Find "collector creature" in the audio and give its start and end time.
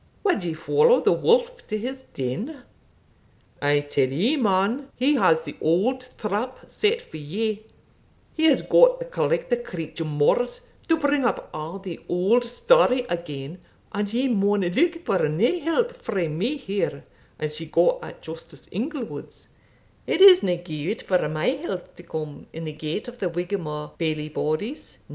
9.05-10.03